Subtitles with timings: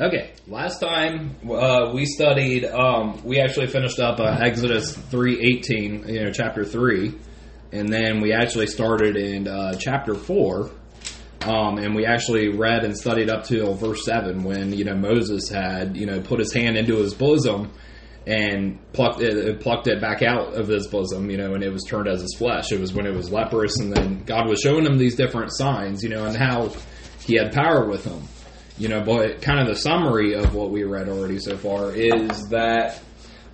[0.00, 6.08] Okay, last time uh, we studied, um, we actually finished up uh, Exodus three eighteen,
[6.08, 7.18] you know, chapter three,
[7.72, 10.70] and then we actually started in uh, chapter four,
[11.42, 15.48] um, and we actually read and studied up to verse seven when you know Moses
[15.48, 17.72] had you know put his hand into his bosom
[18.24, 21.82] and plucked it, plucked it back out of his bosom, you know, and it was
[21.82, 22.70] turned as his flesh.
[22.70, 26.04] It was when it was leprous, and then God was showing him these different signs,
[26.04, 26.70] you know, and how
[27.26, 28.22] he had power with him
[28.78, 32.48] you know, but kind of the summary of what we read already so far is
[32.48, 33.00] that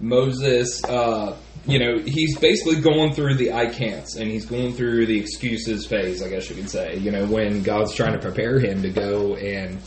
[0.01, 5.07] Moses, uh, you know, he's basically going through the I can'ts and he's going through
[5.07, 6.97] the excuses phase, I guess you could say.
[6.99, 9.81] You know, when God's trying to prepare him to go and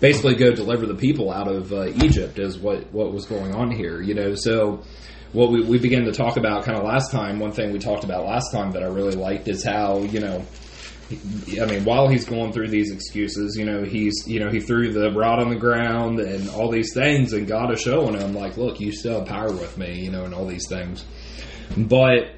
[0.00, 3.70] basically go deliver the people out of uh, Egypt is what what was going on
[3.70, 4.00] here.
[4.00, 4.82] You know, so
[5.32, 7.38] what we, we began to talk about kind of last time.
[7.38, 10.46] One thing we talked about last time that I really liked is how you know
[11.10, 14.92] I mean, while he's going through these excuses, you know, he's, you know, he threw
[14.92, 18.56] the rod on the ground and all these things, and God is showing him, like,
[18.56, 21.04] look, you still have power with me, you know, and all these things.
[21.76, 22.30] But,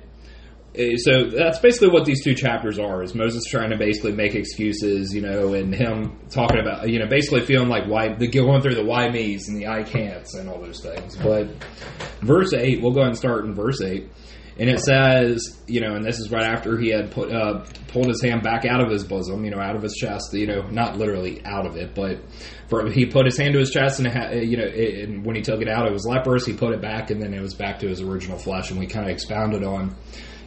[0.74, 4.34] eh, so that's basically what these two chapters are, is Moses trying to basically make
[4.34, 8.62] excuses, you know, and him talking about, you know, basically feeling like why, the, going
[8.62, 11.16] through the why me's and the I can'ts and all those things.
[11.16, 11.48] But
[12.20, 14.10] verse 8, we'll go ahead and start in verse 8
[14.58, 18.06] and it says, you know, and this is right after he had put uh, pulled
[18.06, 20.62] his hand back out of his bosom, you know, out of his chest, you know,
[20.68, 22.18] not literally out of it, but
[22.68, 25.42] for he put his hand to his chest, and you know, it, and when he
[25.42, 26.46] took it out, it was leprous.
[26.46, 28.86] He put it back, and then it was back to his original flesh, and we
[28.86, 29.94] kind of expounded on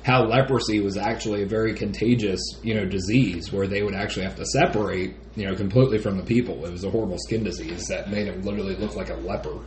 [0.03, 4.35] how leprosy was actually a very contagious, you know, disease where they would actually have
[4.37, 6.65] to separate, you know, completely from the people.
[6.65, 9.59] It was a horrible skin disease that made him literally look like a leper.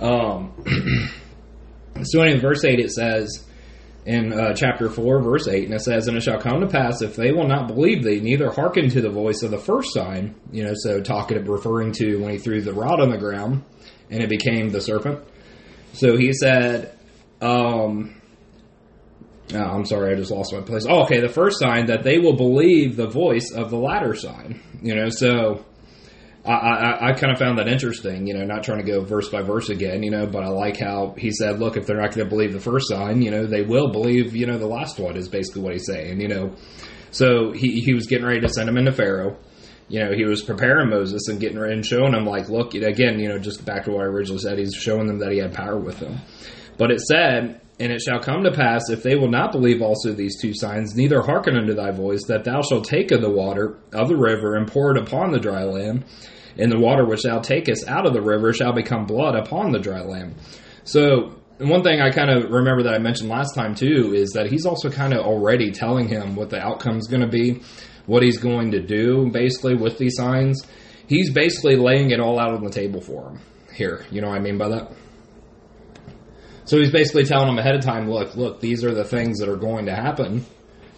[0.00, 0.52] Um,
[2.02, 3.46] so in verse eight, it says
[4.06, 7.00] in uh, chapter 4, verse 8, and it says, And it shall come to pass,
[7.00, 10.34] if they will not believe thee, neither hearken to the voice of the first sign,
[10.52, 13.64] you know, so talking, referring to when he threw the rod on the ground,
[14.10, 15.20] and it became the serpent.
[15.94, 16.98] So he said,
[17.40, 18.20] um,
[19.54, 20.84] oh, I'm sorry, I just lost my place.
[20.88, 24.60] Oh, okay, the first sign, that they will believe the voice of the latter sign.
[24.82, 25.64] You know, so
[26.46, 29.30] I, I, I kind of found that interesting, you know, not trying to go verse
[29.30, 32.14] by verse again, you know, but I like how he said, look, if they're not
[32.14, 34.98] going to believe the first sign, you know, they will believe, you know, the last
[34.98, 36.54] one is basically what he's saying, you know.
[37.12, 39.38] So he, he was getting ready to send him into Pharaoh.
[39.88, 43.18] You know, he was preparing Moses and getting ready and showing him, like, look, again,
[43.18, 45.54] you know, just back to what I originally said, he's showing them that he had
[45.54, 46.18] power with him.
[46.76, 50.12] But it said, and it shall come to pass, if they will not believe also
[50.12, 53.78] these two signs, neither hearken unto thy voice, that thou shalt take of the water
[53.92, 56.04] of the river and pour it upon the dry land,
[56.58, 59.78] and the water which thou takest out of the river shall become blood upon the
[59.78, 60.34] dry land.
[60.84, 64.50] So, one thing I kind of remember that I mentioned last time too is that
[64.50, 67.62] he's also kind of already telling him what the outcome is going to be,
[68.06, 70.62] what he's going to do basically with these signs.
[71.06, 73.40] He's basically laying it all out on the table for him
[73.72, 74.04] here.
[74.10, 74.92] You know what I mean by that?
[76.64, 79.48] So he's basically telling him ahead of time, look, look, these are the things that
[79.48, 80.46] are going to happen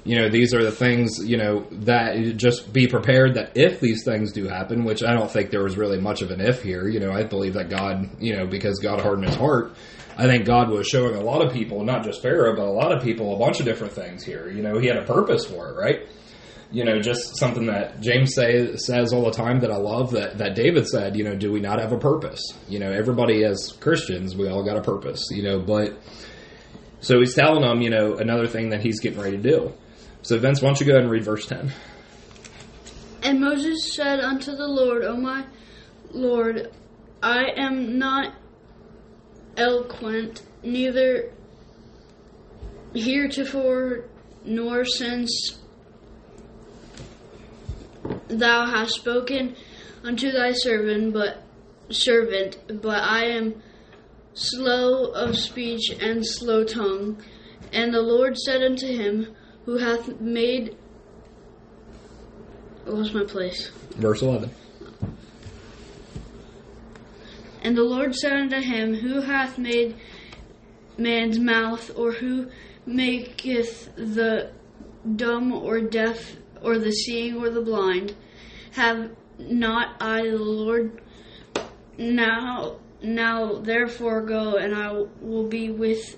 [0.07, 4.05] you know, these are the things, you know, that just be prepared that if these
[4.05, 6.89] things do happen, which I don't think there was really much of an if here,
[6.89, 9.75] you know, I believe that God, you know, because God hardened his heart,
[10.17, 12.97] I think God was showing a lot of people, not just Pharaoh, but a lot
[12.97, 14.49] of people, a bunch of different things here.
[14.49, 16.07] You know, he had a purpose for it, right?
[16.71, 20.39] You know, just something that James say, says all the time that I love that,
[20.39, 22.41] that David said, you know, do we not have a purpose?
[22.69, 25.99] You know, everybody as Christians, we all got a purpose, you know, but
[27.01, 29.73] so he's telling them, you know, another thing that he's getting ready to do.
[30.27, 31.73] So, Vince, why don't you go ahead and read verse 10?
[33.23, 35.47] And Moses said unto the Lord, O my
[36.11, 36.73] Lord,
[37.23, 38.35] I am not
[39.57, 41.33] eloquent, neither
[42.93, 44.07] heretofore
[44.45, 45.61] nor since
[48.27, 49.55] thou hast spoken
[50.03, 51.45] unto thy servant, but
[51.91, 53.63] servant, but I am
[54.35, 57.23] slow of speech and slow tongue.
[57.73, 59.36] And the Lord said unto him,
[59.67, 60.77] who hath made.
[62.85, 63.71] What was my place?
[63.97, 64.51] Verse 11.
[67.63, 69.97] And the Lord said unto him, Who hath made
[70.97, 72.49] man's mouth, or who
[72.87, 74.53] maketh the
[75.17, 78.15] dumb or deaf, or the seeing or the blind?
[78.73, 81.03] Have not I the Lord?
[81.99, 86.17] Now, now therefore go, and I will be with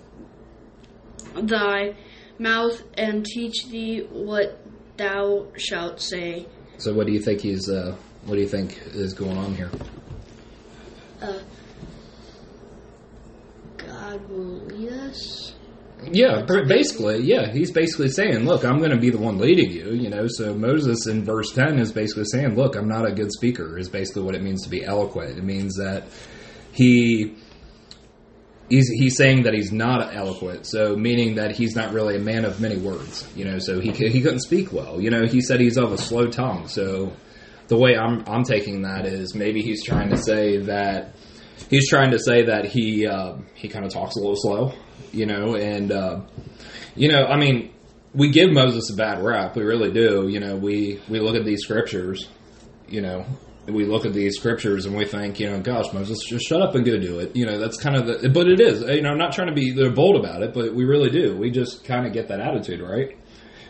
[1.35, 1.95] thy
[2.39, 4.61] mouth and teach thee what
[4.97, 6.47] thou shalt say.
[6.79, 7.69] So, what do you think he's?
[7.69, 9.71] Uh, what do you think is going on here?
[11.21, 11.41] Uh,
[13.77, 15.55] God will lead us.
[16.05, 17.51] Yeah, basically, yeah.
[17.51, 20.55] He's basically saying, "Look, I'm going to be the one leading you." You know, so
[20.55, 24.23] Moses in verse ten is basically saying, "Look, I'm not a good speaker." Is basically
[24.23, 25.37] what it means to be eloquent.
[25.37, 26.05] It means that
[26.73, 27.35] he
[28.69, 32.45] he's he's saying that he's not eloquent, so meaning that he's not really a man
[32.45, 33.29] of many words.
[33.35, 35.01] You know, so he he couldn't speak well.
[35.01, 36.69] You know, he said he's of a slow tongue.
[36.69, 37.13] So
[37.69, 41.15] the way I'm I'm taking that is maybe he's trying to say that
[41.71, 44.73] he's trying to say that he uh, he kind of talks a little slow.
[45.13, 46.21] You know, and uh,
[46.95, 47.73] you know, I mean,
[48.15, 49.57] we give Moses a bad rap.
[49.57, 50.29] We really do.
[50.29, 52.29] You know, we we look at these scriptures.
[52.89, 53.27] You know,
[53.69, 56.75] we look at these scriptures and we think, you know, gosh, Moses, just shut up
[56.75, 57.37] and go do it.
[57.37, 59.55] You know, that's kind of the, but it is, you know, I'm not trying to
[59.55, 61.37] be they're bold about it, but we really do.
[61.37, 63.19] We just kind of get that attitude, right?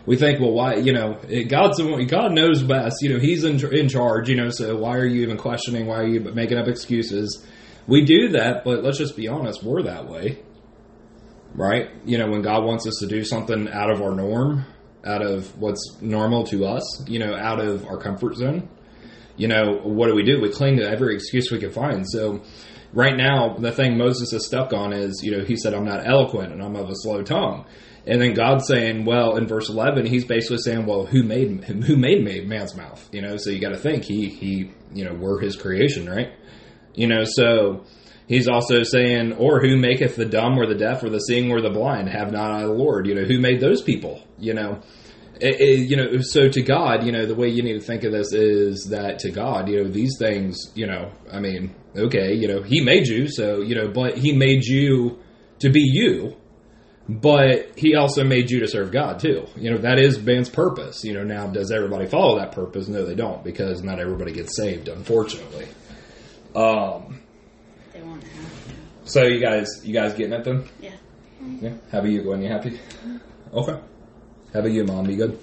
[0.07, 2.97] We think, well, why, you know, God's God knows best.
[3.03, 4.29] You know, He's in, in charge.
[4.29, 5.87] You know, so why are you even questioning?
[5.87, 7.47] Why are you making up excuses?
[7.87, 10.43] We do that, but let's just be honest, we're that way,
[11.55, 11.91] right?
[12.05, 14.67] You know, when God wants us to do something out of our norm,
[15.05, 18.69] out of what's normal to us, you know, out of our comfort zone
[19.39, 20.41] you know, what do we do?
[20.41, 22.05] We cling to every excuse we can find.
[22.07, 22.43] So
[22.93, 26.07] right now, the thing Moses is stuck on is, you know, he said, I'm not
[26.07, 27.65] eloquent and I'm of a slow tongue.
[28.07, 31.97] And then God's saying, well, in verse 11, he's basically saying, well, who made who
[31.97, 33.07] made man's mouth?
[33.13, 36.33] You know, so you got to think he he you know we're his creation, right?
[36.95, 37.85] You know, so
[38.27, 41.61] he's also saying, or who maketh the dumb or the deaf or the seeing or
[41.61, 42.09] the blind?
[42.09, 43.07] Have not I the Lord?
[43.07, 44.23] You know, who made those people?
[44.39, 44.81] You know,
[45.41, 48.05] it, it, you know, so to God, you know, the way you need to think
[48.05, 52.35] of this is that to God, you know, these things, you know, I mean, okay,
[52.35, 55.19] you know, He made you, so you know, but He made you
[55.61, 56.37] to be you,
[57.09, 59.47] but He also made you to serve God too.
[59.57, 61.05] You know, that is man's purpose.
[61.05, 62.89] You know, now does everybody follow that purpose?
[62.89, 65.69] No, they don't, because not everybody gets saved, unfortunately.
[66.55, 67.21] Um,
[67.93, 68.73] they won't have to.
[69.05, 70.69] So you guys, you guys getting it then?
[70.81, 70.91] Yeah.
[71.61, 71.75] Yeah.
[71.91, 72.43] How about you, Gwen?
[72.43, 72.79] You happy?
[73.53, 73.81] Okay.
[74.53, 75.09] How about you, Mom?
[75.11, 75.39] You good?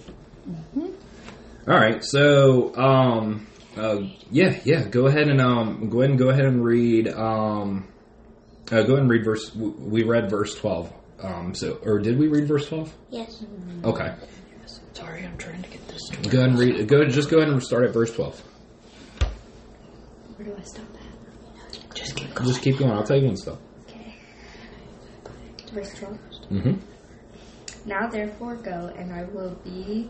[0.49, 1.69] Mm-hmm.
[1.71, 2.03] All right.
[2.03, 3.47] So, um,
[3.77, 4.83] uh, yeah, yeah.
[4.85, 7.07] Go ahead and um, go ahead and go ahead and read.
[7.09, 7.87] Um,
[8.71, 9.53] uh, go ahead and read verse.
[9.55, 10.91] We read verse twelve.
[11.21, 12.93] Um, so, or did we read verse twelve?
[13.09, 13.43] Yes.
[13.83, 14.13] Okay.
[14.93, 16.09] Sorry, I'm trying to get this.
[16.29, 16.87] Go ahead and read.
[16.87, 17.05] Go.
[17.05, 18.39] Just go ahead and start at verse twelve.
[20.35, 21.95] Where do I stop at?
[21.95, 22.47] Just keep going.
[22.47, 22.91] Just keep going.
[22.91, 23.59] I'll tell you when to stop.
[23.89, 24.15] Okay.
[25.71, 26.19] Verse 12.
[26.51, 26.94] Mm-hmm.
[27.85, 30.09] Now therefore go, and I will be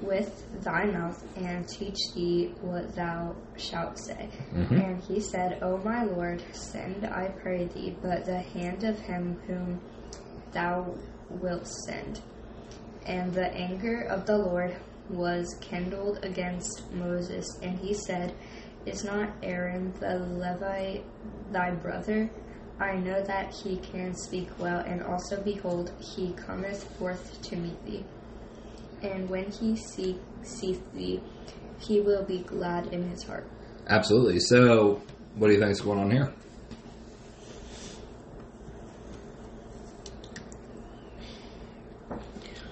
[0.00, 4.28] with thy mouth, and teach thee what thou shalt say.
[4.52, 4.74] Mm-hmm.
[4.74, 9.38] And he said, O my Lord, send, I pray thee, but the hand of him
[9.46, 9.80] whom
[10.52, 10.94] thou
[11.30, 12.20] wilt send.
[13.06, 14.76] And the anger of the Lord
[15.08, 18.34] was kindled against Moses, and he said,
[18.86, 21.04] Is not Aaron the Levite
[21.52, 22.30] thy brother?
[22.80, 27.84] I know that he can speak well, and also behold, he cometh forth to meet
[27.84, 28.04] thee.
[29.02, 31.20] And when he see, seeth thee,
[31.78, 33.46] he will be glad in his heart.
[33.88, 34.40] Absolutely.
[34.40, 35.00] So,
[35.36, 36.32] what do you think is going on here?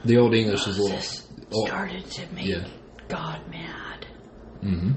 [0.05, 0.97] The old English is a little.
[0.97, 2.65] Moses oh, started to make yeah.
[3.09, 4.07] God mad
[4.61, 4.93] hmm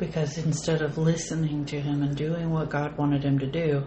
[0.00, 3.86] because instead of listening to him and doing what God wanted him to do,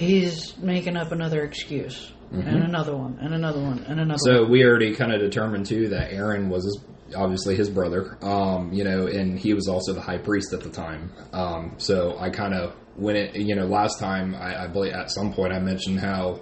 [0.00, 4.50] he's making up another excuse and another one and another one and another So one.
[4.50, 6.80] we already kind of determined too that Aaron was his,
[7.16, 10.70] obviously his brother, um, you know, and he was also the high priest at the
[10.70, 11.12] time.
[11.32, 15.10] Um, so I kind of when it, you know, last time I, I believe at
[15.10, 16.40] some point I mentioned how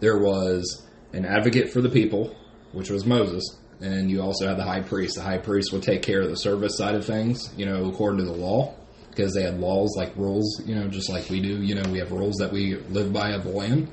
[0.00, 2.34] there was an advocate for the people,
[2.72, 3.42] which was Moses,
[3.80, 5.16] and you also had the high priest.
[5.16, 8.18] The high priest would take care of the service side of things, you know, according
[8.20, 8.74] to the law,
[9.14, 11.62] because they had laws like rules, you know, just like we do.
[11.62, 13.88] You know, we have rules that we live by of the land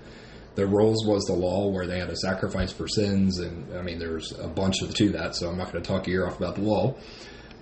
[0.56, 4.00] the rules was the law where they had to sacrifice for sins, and I mean,
[4.00, 5.36] there's a bunch of to that.
[5.36, 6.96] So I'm not going to talk your ear off about the law.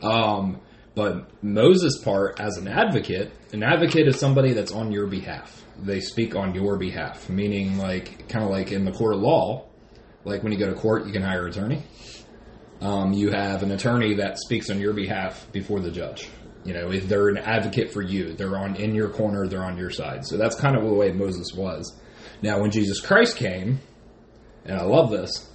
[0.02, 0.60] Um,
[0.96, 5.64] but Moses' part as an advocate, an advocate is somebody that's on your behalf.
[5.82, 9.68] They speak on your behalf, meaning like kind of like in the court of law,
[10.26, 11.84] like when you go to court, you can hire an attorney.
[12.82, 16.30] Um, you have an attorney that speaks on your behalf before the judge.
[16.70, 19.90] You know, they're an advocate for you, they're on in your corner, they're on your
[19.90, 20.24] side.
[20.24, 22.00] So that's kind of the way Moses was.
[22.44, 23.80] Now, when Jesus Christ came,
[24.66, 25.50] and I love this,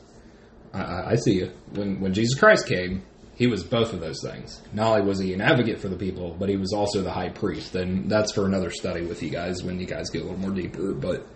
[0.73, 1.53] I- I, see you.
[1.73, 3.05] When when Jesus Christ came,
[3.37, 4.61] he was both of those things.
[4.73, 7.29] Not only was he an advocate for the people, but he was also the high
[7.29, 7.77] priest.
[7.77, 10.51] And that's for another study with you guys when you guys get a little more
[10.51, 10.93] deeper.
[10.95, 11.29] But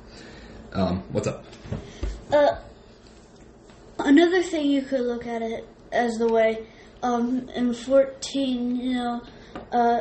[0.73, 1.45] um, what's up?
[2.33, 2.57] Uh,
[4.01, 6.67] another thing you could look at it as the way
[7.05, 9.23] um, in 14, you know,
[9.73, 10.01] uh,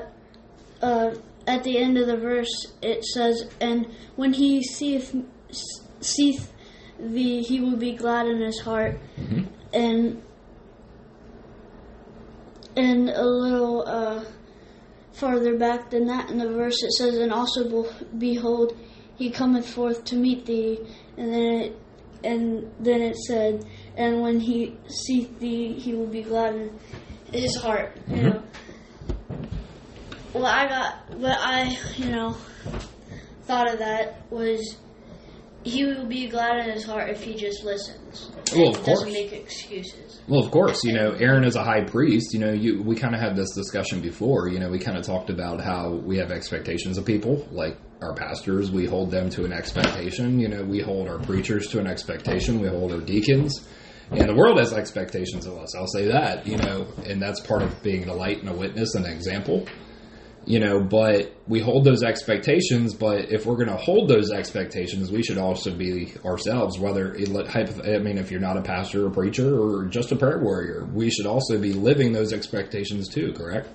[0.81, 5.15] uh, at the end of the verse it says, "And when he seeth
[6.01, 6.53] seeth
[6.99, 8.99] thee, he will be glad in his heart.
[9.73, 10.21] And
[12.75, 14.23] and a little uh,
[15.13, 18.77] farther back than that in the verse, it says, "And also be- behold,
[19.15, 20.79] he cometh forth to meet thee."
[21.17, 21.81] And then it
[22.23, 26.79] and then it said, "And when he seeth thee, he will be glad in
[27.31, 28.43] his heart." You know.
[30.37, 32.37] What I got, what I you know
[33.43, 34.77] thought of that was
[35.63, 38.29] he will be glad in his heart if he just listens.
[38.55, 38.99] Well, of course.
[38.99, 40.21] Doesn't make excuses.
[40.27, 42.33] Well, of course, you know, Aaron is a high priest.
[42.33, 44.47] You know, you, we kind of had this discussion before.
[44.47, 48.13] You know, we kind of talked about how we have expectations of people, like our
[48.13, 48.71] pastors.
[48.71, 50.39] We hold them to an expectation.
[50.39, 52.61] You know, we hold our preachers to an expectation.
[52.61, 53.67] We hold our deacons.
[54.11, 55.75] And the world has expectations of us.
[55.75, 58.95] I'll say that, you know, and that's part of being a light and a witness
[58.95, 59.65] and an example.
[60.47, 62.93] You know, but we hold those expectations.
[62.93, 66.79] But if we're going to hold those expectations, we should also be ourselves.
[66.79, 70.85] Whether I mean, if you're not a pastor or preacher or just a prayer warrior,
[70.85, 73.33] we should also be living those expectations too.
[73.33, 73.67] Correct?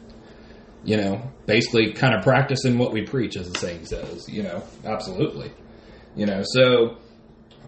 [0.82, 4.26] You know, basically, kind of practicing what we preach, as the saying says.
[4.26, 5.52] You know, absolutely.
[6.16, 6.96] You know, so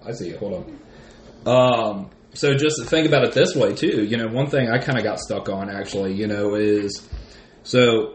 [0.03, 0.31] I see.
[0.31, 0.65] Hold
[1.45, 1.95] on.
[2.01, 4.03] Um, so just think about it this way too.
[4.03, 7.07] You know, one thing I kind of got stuck on actually, you know, is
[7.65, 8.15] so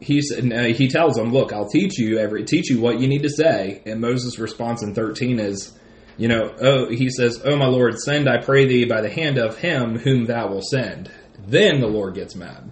[0.00, 3.08] he said uh, he tells them, "Look, I'll teach you every teach you what you
[3.08, 5.76] need to say." And Moses' response in thirteen is,
[6.16, 9.38] you know, oh, he says, "Oh my Lord, send, I pray thee, by the hand
[9.38, 11.10] of him whom thou will send."
[11.46, 12.70] Then the Lord gets mad.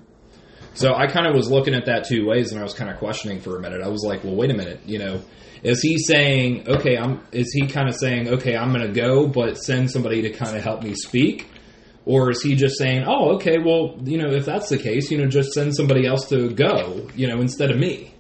[0.74, 2.98] So I kind of was looking at that two ways, and I was kind of
[2.98, 3.80] questioning for a minute.
[3.82, 5.22] I was like, "Well, wait a minute, you know."
[5.62, 9.26] Is he saying, okay, I'm, is he kind of saying, okay, I'm going to go,
[9.26, 11.48] but send somebody to kind of help me speak?
[12.06, 15.18] Or is he just saying, oh, okay, well, you know, if that's the case, you
[15.18, 18.14] know, just send somebody else to go, you know, instead of me?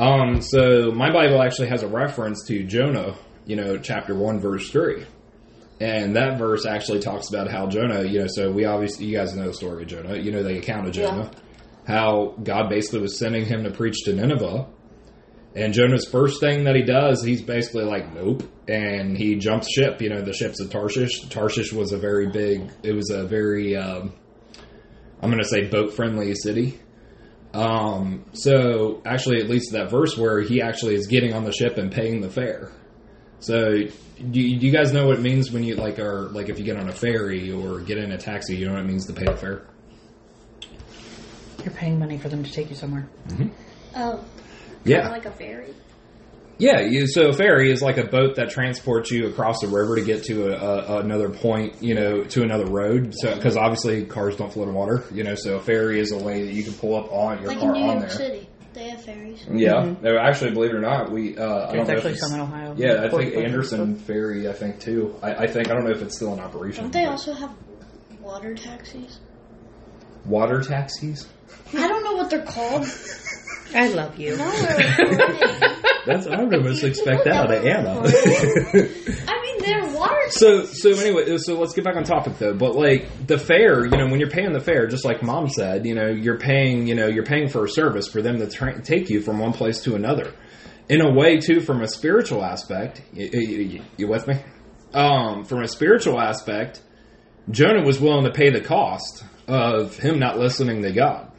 [0.00, 3.14] Um, so my Bible actually has a reference to Jonah,
[3.46, 5.06] you know, chapter 1, verse 3.
[5.80, 9.34] And that verse actually talks about how Jonah, you know, so we obviously, you guys
[9.34, 11.30] know the story of Jonah, you know, the account of Jonah,
[11.86, 14.66] how God basically was sending him to preach to Nineveh.
[15.54, 18.42] And Jonah's first thing that he does, he's basically like, nope.
[18.68, 20.00] And he jumps ship.
[20.00, 21.28] You know, the ship's of Tarshish.
[21.28, 24.14] Tarshish was a very big, it was a very, um,
[25.20, 26.80] I'm going to say boat friendly city.
[27.52, 31.52] Um, so actually, it leads to that verse where he actually is getting on the
[31.52, 32.72] ship and paying the fare.
[33.40, 36.48] So, do you, do you guys know what it means when you like are like
[36.48, 38.56] if you get on a ferry or get in a taxi?
[38.56, 39.66] You know what it means to pay the fare?
[41.62, 43.08] You're paying money for them to take you somewhere.
[43.94, 44.24] Oh,
[44.84, 45.74] Yeah, like a ferry.
[46.58, 49.96] Yeah, you, so a ferry is like a boat that transports you across the river
[49.96, 53.14] to get to a, a, another point, you know, to another road.
[53.16, 56.18] So because obviously cars don't float in water, you know, so a ferry is a
[56.18, 58.10] way that you can pull up on your Like car in New on York there.
[58.16, 59.44] City, they have ferries.
[59.50, 62.34] Yeah, no, actually, believe it or not, we uh, I don't know actually it's- some
[62.34, 62.74] in Ohio.
[62.76, 65.16] Yeah, I think Anderson Ferry, I think too.
[65.20, 66.84] I, I think I don't know if it's still in operation.
[66.84, 67.52] Don't they also have
[68.20, 69.18] water taxis?
[70.24, 71.26] water taxis?
[71.74, 72.86] I don't know what they're called.
[73.74, 74.36] I love you.
[74.36, 74.44] No,
[74.98, 75.82] we're.
[76.04, 78.00] That's I would almost expect that out of Anna.
[78.00, 80.30] I mean, they're water.
[80.30, 82.54] So so anyway, so let's get back on topic though.
[82.54, 85.86] But like the fare, you know, when you're paying the fare, just like Mom said,
[85.86, 88.82] you know, you're paying, you know, you're paying for a service for them to tra-
[88.82, 90.34] take you from one place to another.
[90.88, 94.34] In a way, too, from a spiritual aspect, you, you, you with me?
[94.92, 96.82] Um, from a spiritual aspect,
[97.50, 101.31] Jonah was willing to pay the cost of him not listening to God.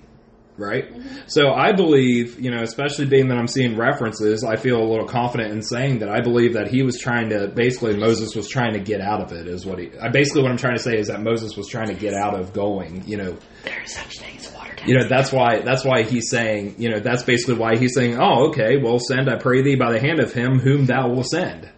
[0.55, 0.91] Right?
[0.93, 1.27] Mm-hmm.
[1.27, 5.07] So I believe, you know, especially being that I'm seeing references, I feel a little
[5.07, 8.73] confident in saying that I believe that he was trying to, basically, Moses was trying
[8.73, 10.97] to get out of it, is what he, I basically what I'm trying to say
[10.97, 14.19] is that Moses was trying to get out of going, you know, There is such
[14.19, 17.77] things water you know, that's why, that's why he's saying, you know, that's basically why
[17.77, 20.85] he's saying, oh, okay, well, send, I pray thee by the hand of him whom
[20.85, 21.69] thou will send.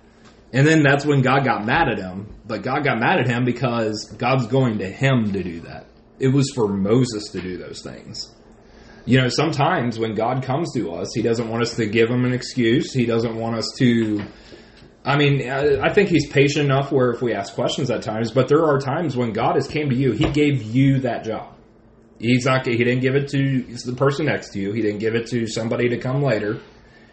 [0.52, 2.28] And then that's when God got mad at him.
[2.46, 5.88] But God got mad at him because God's going to him to do that.
[6.20, 8.34] It was for Moses to do those things.
[9.06, 12.26] You know, sometimes when God comes to us, He doesn't want us to give Him
[12.26, 12.92] an excuse.
[12.92, 14.24] He doesn't want us to.
[15.04, 18.48] I mean, I think He's patient enough where if we ask questions at times, but
[18.48, 21.56] there are times when God has came to you, He gave you that job.
[22.18, 22.66] He's not.
[22.66, 24.72] He didn't give it to the person next to you.
[24.72, 26.60] He didn't give it to somebody to come later.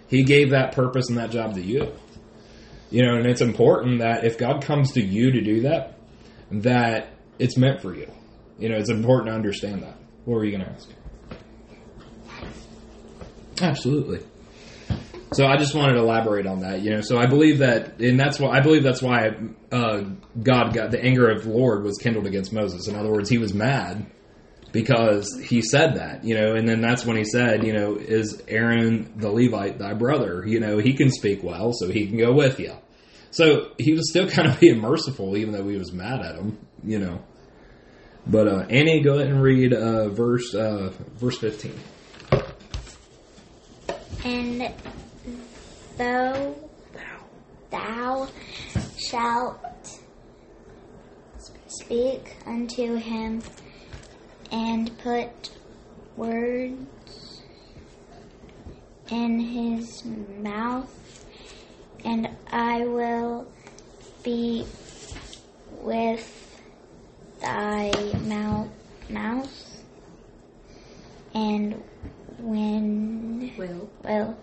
[0.08, 1.92] He gave that purpose and that job to you.
[2.90, 5.98] You know, and it's important that if God comes to you to do that,
[6.50, 7.08] that
[7.38, 8.10] it's meant for you.
[8.58, 9.96] You know, it's important to understand that.
[10.24, 10.88] What were you going to ask?
[13.60, 14.20] Absolutely.
[15.32, 16.82] So I just wanted to elaborate on that.
[16.82, 19.30] You know, so I believe that, and that's why I believe that's why
[19.70, 20.02] uh,
[20.40, 22.86] God got the anger of the Lord was kindled against Moses.
[22.86, 24.06] In other words, he was mad
[24.72, 26.24] because he said that.
[26.24, 29.94] You know, and then that's when he said, you know, is Aaron the Levite thy
[29.94, 30.44] brother?
[30.46, 32.74] You know, he can speak well, so he can go with you.
[33.30, 36.58] So he was still kind of being merciful, even though he was mad at him,
[36.84, 37.22] you know.
[38.26, 41.74] But uh, Annie, go ahead and read uh, verse uh, verse fifteen.
[44.24, 44.72] And
[45.98, 46.70] though
[47.70, 48.28] thou
[48.96, 49.58] shalt
[51.66, 53.42] speak unto him
[54.52, 55.50] and put
[56.16, 57.42] words
[59.10, 61.26] in his mouth,
[62.04, 63.48] and I will
[64.22, 64.64] be
[65.80, 66.58] with
[67.40, 67.90] thy
[68.22, 68.68] mouth,
[69.10, 69.84] mouth
[71.34, 71.82] and
[72.42, 73.90] when Will.
[74.02, 74.36] will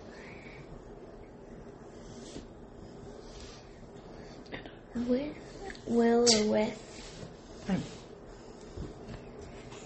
[5.06, 5.34] with
[5.86, 6.74] will or with
[7.66, 7.76] hmm.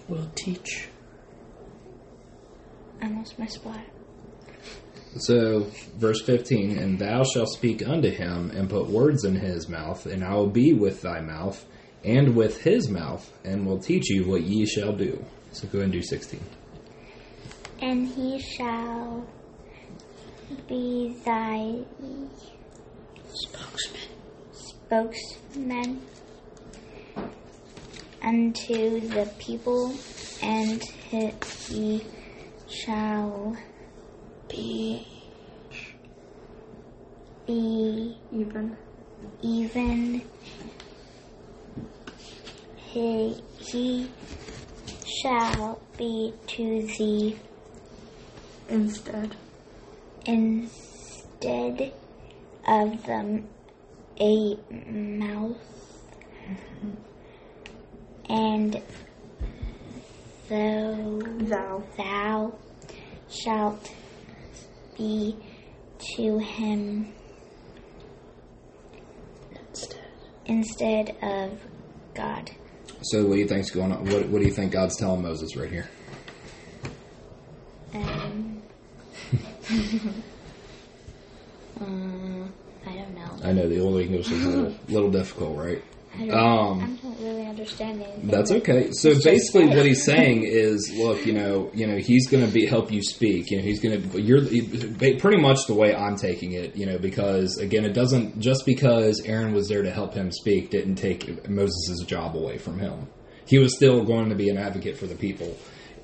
[0.07, 0.87] Will teach.
[3.01, 3.81] I almost missed what.
[5.17, 10.05] So, verse 15, and thou shalt speak unto him, and put words in his mouth,
[10.05, 11.65] and I will be with thy mouth,
[12.03, 15.23] and with his mouth, and will teach you what ye shall do.
[15.53, 16.41] So, go ahead and do 16.
[17.85, 19.27] And he shall
[20.67, 21.85] be thy
[23.31, 24.09] Spokesman.
[24.51, 26.01] spokesman
[28.23, 29.93] unto the people,
[30.41, 32.01] and he,
[32.67, 33.55] shall
[34.49, 35.05] Be
[37.45, 38.77] be Even.
[39.43, 40.21] even
[42.77, 44.09] he, he
[45.21, 47.37] shall be to thee
[48.69, 49.35] Instead.
[50.25, 51.93] instead
[52.67, 53.43] of the
[54.19, 55.57] a mouth
[58.29, 58.81] and
[60.49, 61.83] thou Thou.
[61.97, 62.55] thou
[63.29, 63.91] shalt
[64.97, 65.35] be
[66.15, 67.13] to him
[69.69, 69.99] instead.
[70.45, 71.59] instead of
[72.13, 72.51] God.
[73.03, 74.05] So, what do you think's going on?
[74.05, 75.89] What, what do you think God's telling Moses right here?
[77.93, 78.54] Um,
[81.81, 82.53] um,
[82.85, 83.37] I don't know.
[83.43, 85.83] I know the Old English is a little, little difficult, right?
[86.17, 88.27] I don't, Um, I don't really understand anything.
[88.27, 88.91] That's okay.
[88.93, 92.51] So It's basically, what he's saying is, look, you know, you know, he's going to
[92.51, 93.51] be help you speak.
[93.51, 94.21] You know, he's going to.
[94.21, 94.41] You're
[95.19, 96.75] pretty much the way I'm taking it.
[96.77, 100.69] You know, because again, it doesn't just because Aaron was there to help him speak
[100.69, 103.07] didn't take Moses' job away from him.
[103.45, 105.55] He was still going to be an advocate for the people.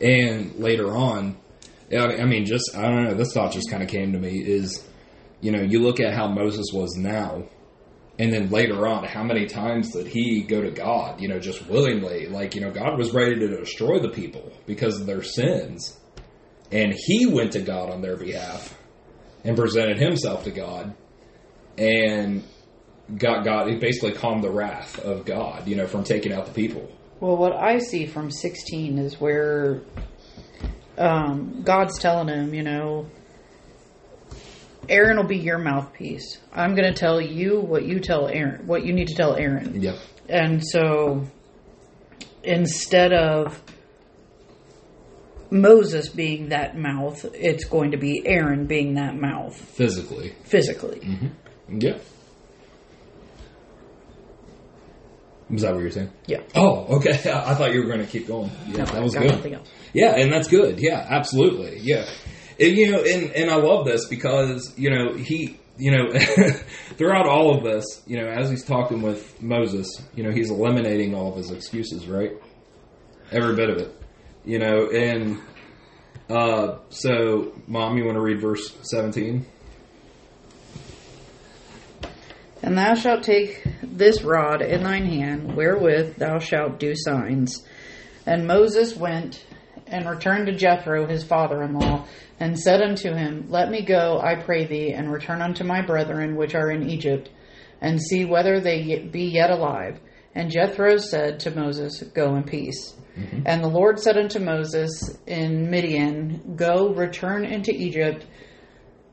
[0.02, 1.38] And later on,
[1.94, 3.14] I mean, just I don't know.
[3.14, 4.88] This thought just kind of came to me is,
[5.42, 7.44] you know, you look at how Moses was now
[8.22, 11.68] and then later on, how many times did he go to God, you know, just
[11.68, 12.28] willingly?
[12.28, 16.00] Like, you know, God was ready to destroy the people because of their sins.
[16.72, 18.78] And he went to God on their behalf
[19.44, 20.94] and presented himself to God
[21.80, 22.44] and
[23.18, 26.54] got God, he basically calmed the wrath of God, you know, from taking out the
[26.54, 26.88] people.
[27.20, 29.82] Well, what I see from 16 is where
[31.02, 33.08] um, God's telling him, you know,
[34.88, 36.38] Aaron will be your mouthpiece.
[36.54, 39.82] I'm going to tell you what you tell Aaron, what you need to tell Aaron.
[39.82, 39.96] Yep.
[40.30, 41.26] And so
[42.44, 43.62] instead of
[45.50, 50.34] Moses being that mouth, it's going to be Aaron being that mouth Physically.
[50.44, 51.02] physically.
[51.70, 52.02] Yep.
[55.52, 56.12] Was that what you're saying?
[56.28, 56.42] Yeah.
[56.56, 57.12] Oh, okay.
[57.32, 58.52] I thought you were going to keep going.
[58.68, 59.60] Yeah, that was good.
[59.94, 60.80] Yeah, and that's good.
[60.80, 61.80] Yeah, absolutely.
[61.82, 62.06] Yeah,
[62.60, 66.18] and, you know, and and I love this because you know he, you know,
[66.98, 71.16] throughout all of this, you know, as he's talking with Moses, you know, he's eliminating
[71.16, 72.32] all of his excuses, right?
[73.32, 73.96] Every bit of it,
[74.46, 75.40] you know, and
[76.30, 79.46] uh, so, mom, you want to read verse seventeen?
[82.72, 87.66] And thou shalt take this rod in thine hand, wherewith thou shalt do signs.
[88.26, 89.46] And Moses went
[89.88, 92.06] and returned to Jethro his father in law,
[92.40, 96.38] and said unto him, Let me go, I pray thee, and return unto my brethren
[96.38, 97.30] which are in Egypt,
[97.82, 100.00] and see whether they be yet alive.
[100.34, 102.96] And Jethro said to Moses, Go in peace.
[103.18, 103.42] Mm-hmm.
[103.48, 108.26] And the Lord said unto Moses in Midian, Go, return into Egypt,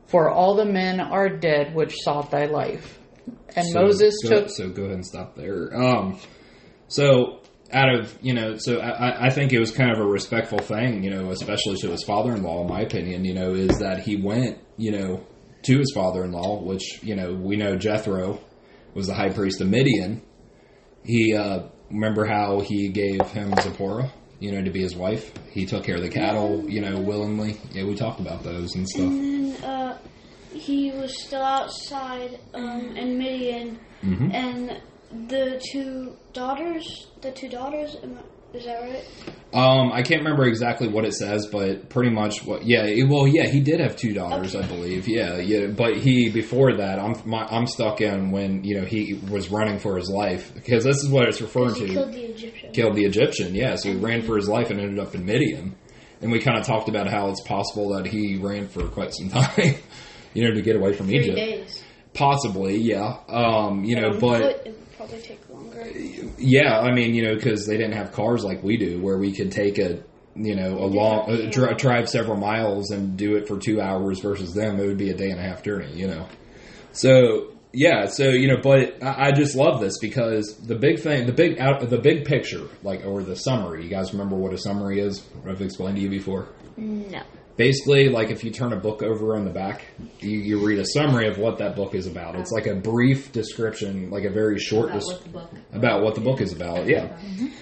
[0.07, 2.98] for all the men are dead which sought thy life.
[3.55, 5.75] And So, Moses go, took So go ahead and stop there.
[5.75, 6.19] Um,
[6.87, 10.59] so out of you know, so I, I think it was kind of a respectful
[10.59, 12.61] thing, you know, especially to his father-in-law.
[12.61, 15.25] In my opinion, you know, is that he went, you know,
[15.63, 18.39] to his father-in-law, which you know we know Jethro
[18.93, 20.21] was the high priest of Midian.
[21.03, 25.31] He uh, remember how he gave him Zipporah, you know, to be his wife.
[25.51, 27.57] He took care of the cattle, you know, willingly.
[27.71, 29.05] Yeah, we talked about those and stuff.
[29.05, 29.97] And then uh,
[30.53, 34.33] he was still outside um, in Midian, Mhm.
[34.33, 34.81] and
[35.29, 37.97] the two daughters, the two daughters,
[38.53, 39.03] is that right?
[39.53, 42.65] Um, I can't remember exactly what it says, but pretty much what.
[42.65, 45.07] Yeah, it- well, yeah, he did have two daughters, I believe.
[45.07, 49.19] Yeah, yeah, but he before that, I'm my, I'm stuck in when you know he
[49.29, 51.93] was running for his life because this is what it's referring He to.
[51.93, 52.71] killed the Egyptian.
[52.71, 53.55] killed the Egyptian.
[53.55, 55.75] Yeah, so he ran for his life and ended up in Midian.
[56.21, 59.29] And we kind of talked about how it's possible that he ran for quite some
[59.41, 59.75] time,
[60.39, 61.35] you know, to get away from Three Egypt.
[61.37, 61.83] days.
[62.13, 63.17] Possibly, yeah.
[63.27, 65.85] Um, you know, but it probably take longer.
[66.37, 69.31] yeah, I mean, you know, because they didn't have cars like we do, where we
[69.33, 70.01] could take a,
[70.35, 74.53] you know, a long dri- drive several miles and do it for two hours versus
[74.53, 76.27] them, it would be a day and a half journey, you know.
[76.91, 81.27] So yeah, so you know, but I, I just love this because the big thing,
[81.27, 83.83] the big out, the big picture, like or the summary.
[83.83, 85.23] You guys remember what a summary is?
[85.47, 86.49] I've explained to you before.
[86.77, 87.21] No.
[87.63, 89.83] Basically, like if you turn a book over on the back,
[90.21, 92.37] you, you read a summary of what that book is about.
[92.37, 95.51] It's like a brief description, like a very short About des- what the book.
[95.73, 96.87] about what the book is about.
[96.87, 97.07] Yeah.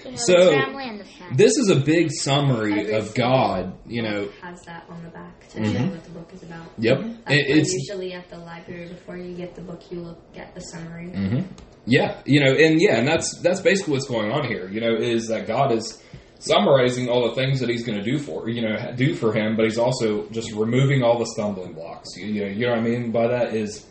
[0.04, 1.36] They have So, the family and the friends.
[1.36, 4.28] This is a big summary Every of God, you know.
[4.40, 5.72] has that on the back to Mhm.
[5.76, 6.66] show what the book is about.
[6.78, 6.98] Yep.
[7.00, 10.54] That's It, it's usually at the library before you get the book, you look at
[10.54, 11.08] the summary.
[11.08, 11.40] hmm
[11.86, 14.68] Yeah, you know, and yeah, and that's that's basically what's going on here.
[14.70, 16.00] You know, is that God is
[16.38, 19.56] summarizing all the things that He's going to do for you know do for him,
[19.56, 22.16] but He's also just removing all the stumbling blocks.
[22.16, 23.86] You, you know, you know what I mean by that is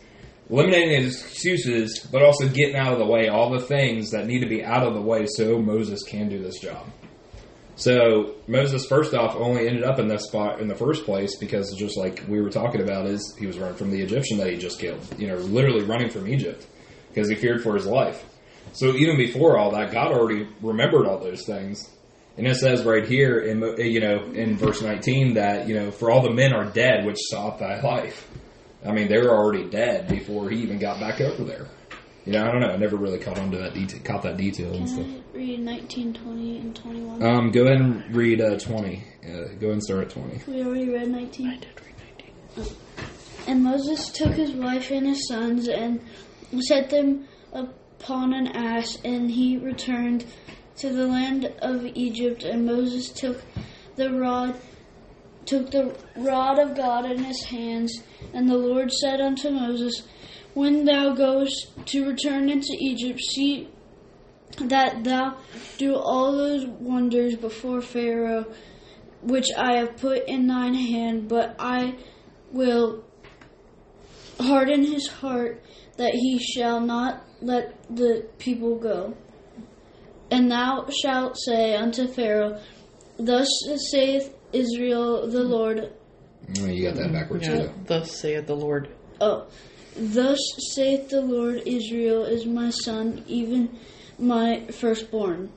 [0.50, 4.40] eliminating his excuses, but also getting out of the way all the things that need
[4.40, 6.86] to be out of the way so Moses can do this job.
[7.76, 11.72] So Moses, first off, only ended up in this spot in the first place because,
[11.78, 14.56] just like we were talking about, is he was running from the Egyptian that he
[14.56, 15.00] just killed.
[15.16, 16.66] You know, literally running from Egypt
[17.08, 18.24] because he feared for his life.
[18.72, 21.88] So even before all that, God already remembered all those things,
[22.38, 26.10] and it says right here in you know in verse nineteen that you know for
[26.10, 28.28] all the men are dead which sought thy life.
[28.86, 31.66] I mean, they were already dead before he even got back over there.
[32.24, 32.68] You know, I don't know.
[32.68, 35.04] I never really caught on to that detail, caught that detail and stuff.
[35.04, 37.22] Can I read 19, 20, and 21?
[37.22, 39.04] Um, go ahead and read uh, 20.
[39.24, 40.42] Uh, go ahead and start at 20.
[40.46, 41.64] we already read 19.
[43.46, 46.00] And Moses took his wife and his sons and
[46.60, 50.26] set them upon an ass, and he returned
[50.78, 52.44] to the land of Egypt.
[52.44, 53.44] And Moses took
[53.96, 54.60] the rod,
[55.46, 57.92] took the rod of God in his hands.
[58.32, 60.06] And the Lord said unto Moses,
[60.54, 61.54] When thou goest
[61.86, 63.68] to return into Egypt, see
[64.58, 65.38] that thou
[65.78, 68.46] do all those wonders before Pharaoh,
[69.22, 71.96] which I have put in thine hand, but I
[72.50, 73.04] will
[74.40, 75.62] harden his heart
[75.96, 79.16] that he shall not let the people go.
[80.30, 82.60] And thou shalt say unto Pharaoh,
[83.18, 83.48] Thus
[83.90, 85.92] saith Israel the Lord,
[86.60, 87.70] Oh, you got that backwards Yeah, too.
[87.86, 88.88] thus saith the Lord.
[89.20, 89.46] Oh,
[89.96, 90.38] thus
[90.74, 93.78] saith the Lord, Israel is my son, even
[94.18, 95.50] my firstborn.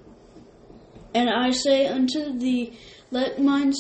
[1.13, 2.77] And I say unto thee,
[3.11, 3.73] Let mine,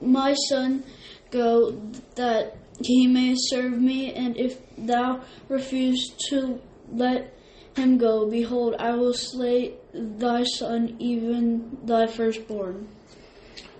[0.00, 0.84] my son
[1.30, 1.72] go,
[2.14, 4.12] that he may serve me.
[4.12, 6.60] And if thou refuse to
[6.92, 7.35] let
[7.76, 12.88] him go, behold, I will slay thy son, even thy firstborn.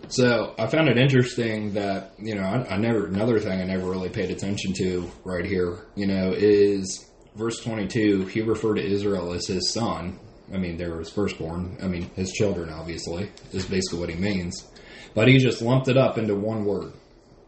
[0.08, 3.90] So I found it interesting that you know I, I never another thing I never
[3.90, 8.26] really paid attention to right here you know is verse twenty two.
[8.26, 10.20] He referred to Israel as his son.
[10.52, 11.76] I mean, they were his firstborn.
[11.82, 12.70] I mean, his children.
[12.70, 14.64] Obviously, is basically what he means.
[15.12, 16.92] But he just lumped it up into one word: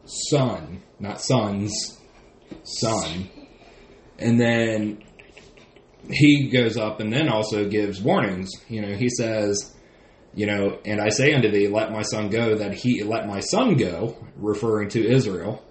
[0.05, 1.97] son, not sons,
[2.65, 3.31] son.
[4.19, 5.05] And then
[6.11, 8.51] he goes up and then also gives warnings.
[8.69, 9.75] You know, he says
[10.35, 13.41] you know, and I say unto thee, let my son go, that he let my
[13.41, 15.65] son go, referring to Israel,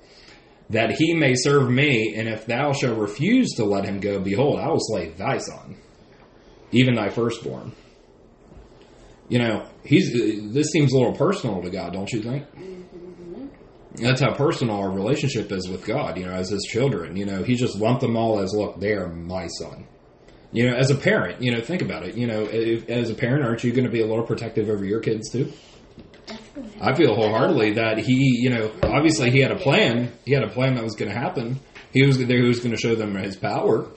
[0.70, 4.60] that he may serve me, and if thou shalt refuse to let him go, behold,
[4.60, 5.78] I will slay thy son,
[6.72, 7.74] even thy firstborn.
[9.30, 10.12] You know, he's
[10.54, 12.46] this seems a little personal to God, don't you think?
[13.96, 17.16] That's how personal our relationship is with God, you know, as his children.
[17.16, 19.87] You know, he just lumped them all as, look, they are my son.
[20.52, 22.16] You know, as a parent, you know, think about it.
[22.16, 24.86] You know, if, as a parent, aren't you going to be a little protective over
[24.86, 25.52] your kids too?
[26.82, 30.12] I feel wholeheartedly that he, you know, obviously he had a plan.
[30.26, 31.60] He had a plan that was going to happen.
[31.92, 32.42] He was there.
[32.42, 33.90] He was going to show them his power,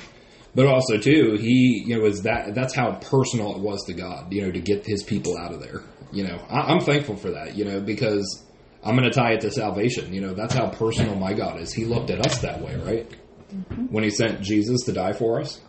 [0.54, 2.54] but also too, he, you know, was that.
[2.54, 4.32] That's how personal it was to God.
[4.32, 5.82] You know, to get his people out of there.
[6.12, 7.56] You know, I, I'm thankful for that.
[7.56, 8.44] You know, because
[8.82, 10.12] I'm going to tie it to salvation.
[10.12, 11.72] You know, that's how personal my God is.
[11.72, 13.10] He looked at us that way, right?
[13.52, 13.86] Mm-hmm.
[13.86, 15.60] When he sent Jesus to die for us.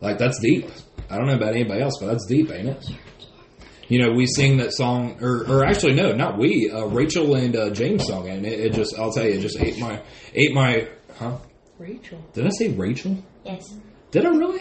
[0.00, 0.68] Like that's deep.
[1.10, 2.84] I don't know about anybody else, but that's deep, ain't it?
[3.88, 6.70] You know, we sing that song, or, or actually, no, not we.
[6.70, 9.58] Uh, Rachel and uh, James sung it, and it, it just—I'll tell you, it just
[9.58, 10.02] ate my,
[10.34, 11.38] ate my, huh?
[11.78, 12.22] Rachel.
[12.34, 13.16] Did I say Rachel?
[13.46, 13.74] Yes.
[14.10, 14.60] Did I really?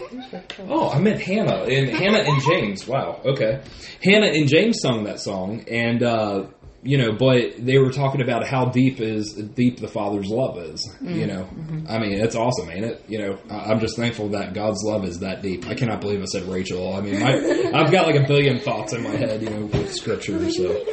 [0.69, 2.87] Oh, I meant Hannah and Hannah and James.
[2.87, 3.21] Wow.
[3.25, 3.61] Okay.
[4.03, 6.47] Hannah and James sung that song, and uh,
[6.87, 10.89] you know, but they were talking about how deep is deep the Father's love is.
[11.01, 11.27] You mm.
[11.27, 11.85] know, mm-hmm.
[11.89, 13.03] I mean, it's awesome, ain't it?
[13.09, 15.67] You know, I- I'm just thankful that God's love is that deep.
[15.67, 16.95] I cannot believe I said Rachel.
[16.95, 17.33] I mean, my,
[17.73, 20.49] I've got like a billion thoughts in my head, you know, with scripture.
[20.49, 20.85] So,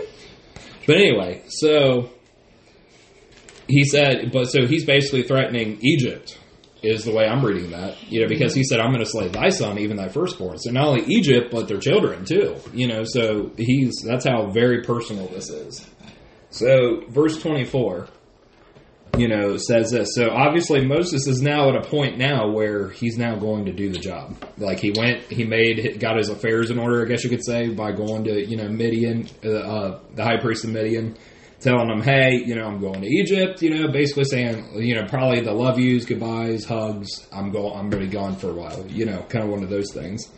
[0.87, 2.11] but anyway, so
[3.69, 6.37] he said, but so he's basically threatening Egypt
[6.85, 9.29] is the way I'm reading that, you know, because he said, I'm going to slay
[9.29, 10.59] thy son, even thy firstborn.
[10.59, 14.83] So not only Egypt, but their children too, you know, so he's, that's how very
[14.83, 15.87] personal this is.
[16.51, 18.09] So verse 24,
[19.19, 20.15] you know, says this.
[20.15, 23.91] So obviously Moses is now at a point now where he's now going to do
[23.91, 24.37] the job.
[24.59, 27.69] Like he went, he made, got his affairs in order, I guess you could say,
[27.71, 31.17] by going to, you know, Midian, uh, uh, the high priest of Midian,
[31.65, 35.07] telling them, hey, you know, I'm going to Egypt, you know, basically saying, you know,
[35.07, 38.55] probably the love yous, goodbyes, hugs, I'm going, I'm going to be gone for a
[38.55, 40.31] while, you know, kind of one of those things.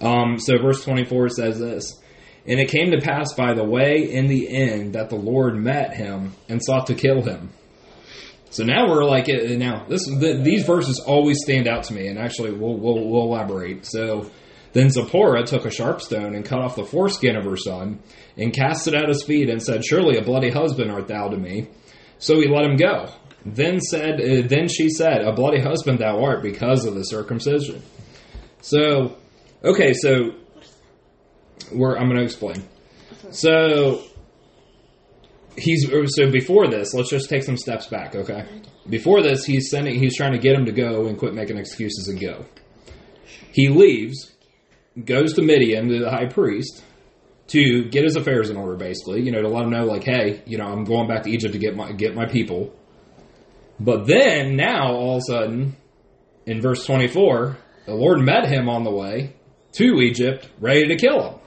[0.00, 2.00] Um, so verse 24 says this,
[2.46, 5.94] and it came to pass by the way in the end that the Lord met
[5.94, 7.50] him and sought to kill him.
[8.50, 12.18] So now we're like, now this the, these verses always stand out to me, and
[12.18, 13.84] actually we'll, we'll, we'll elaborate.
[13.84, 14.30] So
[14.72, 18.00] then Zipporah took a sharp stone and cut off the foreskin of her son
[18.36, 21.36] and cast it at his feet and said, Surely a bloody husband art thou to
[21.36, 21.68] me.
[22.18, 23.08] So he let him go.
[23.46, 27.82] Then said, uh, then she said, A bloody husband thou art because of the circumcision.
[28.60, 29.16] So,
[29.64, 30.32] okay, so
[31.70, 32.62] I'm going to explain.
[33.30, 34.02] So
[35.56, 36.94] he's so before this.
[36.94, 38.46] Let's just take some steps back, okay?
[38.88, 39.98] Before this, he's sending.
[39.98, 42.46] He's trying to get him to go and quit making excuses and go.
[43.52, 44.32] He leaves,
[45.04, 46.82] goes to Midian to the high priest
[47.48, 49.22] to get his affairs in order, basically.
[49.22, 51.52] You know, to let him know, like, hey, you know, I'm going back to Egypt
[51.52, 52.74] to get my get my people.
[53.80, 55.76] But then now, all of a sudden,
[56.46, 57.56] in verse 24,
[57.86, 59.34] the Lord met him on the way
[59.72, 61.40] to Egypt, ready to kill him.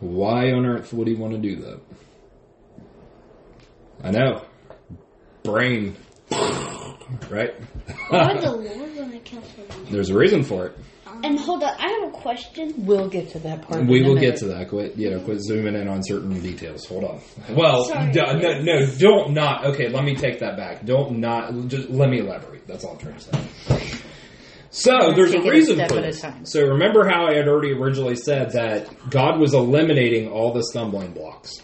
[0.00, 1.80] Why on earth would he want to do that?
[4.02, 4.44] I know.
[5.42, 5.96] Brain.
[7.30, 7.54] Right?
[8.08, 9.92] Why would the Lord want to kill someone?
[9.92, 10.78] There's a reason for it.
[11.06, 12.74] Um, and hold on, I have a question.
[12.86, 13.86] We'll get to that part.
[13.86, 14.30] We in a will minute.
[14.32, 14.68] get to that.
[14.70, 16.86] Quit, you know, quit zooming in on certain details.
[16.86, 17.20] Hold on.
[17.50, 18.10] Well, Sorry.
[18.12, 19.64] d- no, no, don't not.
[19.66, 20.84] Okay, let me take that back.
[20.84, 21.68] Don't not.
[21.68, 22.66] Just let me elaborate.
[22.66, 23.98] That's all I'm trying to say.
[24.70, 26.20] So there's a Take it a reason step for at a this.
[26.20, 26.44] time.
[26.46, 31.12] So remember how I had already originally said that God was eliminating all the stumbling
[31.12, 31.62] blocks.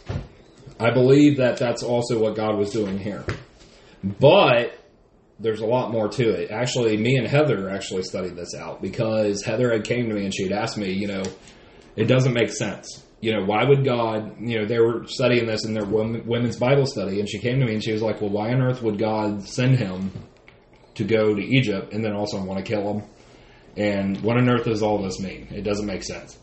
[0.79, 3.25] I believe that that's also what God was doing here.
[4.05, 4.79] But
[5.41, 6.51] there's a lot more to it.
[6.51, 10.35] Actually, me and Heather actually studied this out because Heather had came to me and
[10.35, 11.23] she'd asked me, you know,
[11.97, 13.05] it doesn't make sense.
[13.21, 16.87] You know, why would God, you know, they were studying this in their women's Bible
[16.87, 18.99] study, and she came to me and she was like, well, why on earth would
[18.99, 20.13] God send him
[20.95, 23.11] to go to Egypt and then also want to kill him?
[23.77, 25.49] And what on earth does all this mean?
[25.51, 26.39] It doesn't make sense.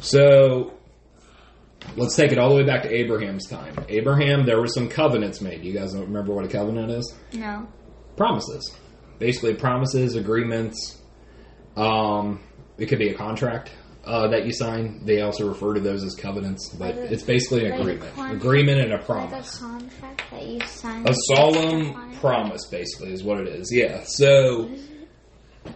[0.00, 0.74] So,
[1.96, 3.74] let's take it all the way back to Abraham's time.
[3.88, 5.64] Abraham, there were some covenants made.
[5.64, 7.14] You guys don't remember what a covenant is?
[7.32, 7.66] No.
[8.16, 8.74] Promises.
[9.18, 11.00] Basically, promises, agreements.
[11.76, 12.40] Um,
[12.78, 13.70] it could be a contract
[14.04, 15.04] uh, that you sign.
[15.04, 18.14] They also refer to those as covenants, but Like it's basically an like agreement.
[18.14, 18.34] contract.
[18.36, 19.58] agreement and a Like a promise.
[19.58, 21.06] contract that you sign.
[21.08, 23.70] A solemn promise, basically, is what it is.
[23.72, 24.02] Yeah.
[24.06, 24.70] So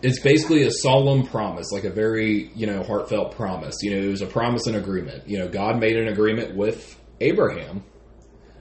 [0.03, 3.75] it's basically a solemn promise, like a very you know heartfelt promise.
[3.83, 5.29] You know, it was a promise and agreement.
[5.29, 7.85] You know, God made an agreement with Abraham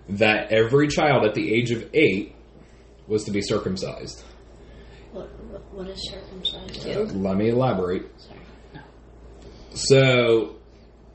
[0.10, 2.34] that every child at the age of eight
[3.10, 4.24] was to be circumcised.
[5.12, 5.28] What,
[5.74, 6.88] what, is circumcised?
[6.88, 8.06] Uh, let me elaborate.
[8.18, 8.40] Sorry.
[9.74, 10.60] So,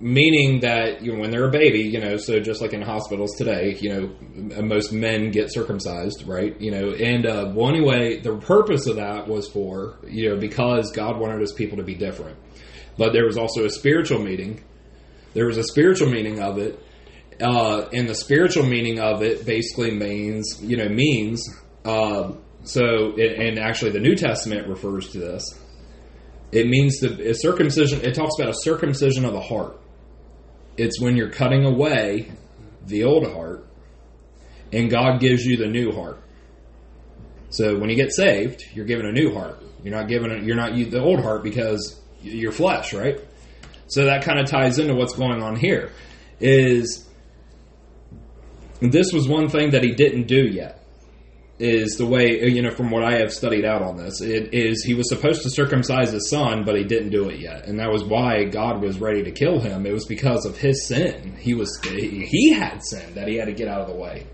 [0.00, 3.36] meaning that you know, when they're a baby, you know, so just like in hospitals
[3.36, 6.60] today, you know, most men get circumcised, right?
[6.60, 10.90] You know, and uh, one way the purpose of that was for you know because
[10.92, 12.36] God wanted His people to be different,
[12.98, 14.62] but there was also a spiritual meaning.
[15.34, 16.80] There was a spiritual meaning of it,
[17.40, 21.44] uh, and the spiritual meaning of it basically means you know means.
[21.84, 22.32] Uh,
[22.64, 25.44] so, and, and actually, the New Testament refers to this.
[26.52, 28.00] It means the circumcision.
[28.04, 29.78] It talks about a circumcision of the heart.
[30.76, 32.30] It's when you're cutting away
[32.86, 33.66] the old heart,
[34.72, 36.20] and God gives you the new heart.
[37.50, 39.62] So when you get saved, you're given a new heart.
[39.82, 40.30] You're not given.
[40.32, 43.20] A, you're not you- the old heart because y- you're flesh, right?
[43.88, 45.90] So that kind of ties into what's going on here.
[46.40, 47.06] Is
[48.80, 50.80] this was one thing that he didn't do yet
[51.58, 54.20] is the way you know from what I have studied out on this.
[54.20, 57.66] It is he was supposed to circumcise his son, but he didn't do it yet,
[57.66, 59.86] and that was why God was ready to kill him.
[59.86, 61.36] It was because of his sin.
[61.38, 64.26] He was he had sin that he had to get out of the way.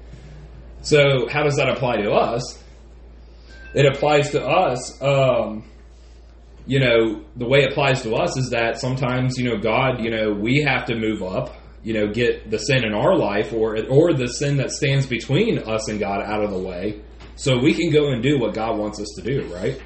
[0.83, 2.61] So how does that apply to us?
[3.75, 5.01] it applies to us.
[5.03, 5.65] Um,
[6.67, 10.11] you know, the way it applies to us is that sometimes, you know, God, you
[10.11, 13.77] know, we have to move up, you know, get the sin in our life or
[13.89, 17.01] or the sin that stands between us and God out of the way,
[17.41, 19.81] so we can go and do what God wants us to do, right?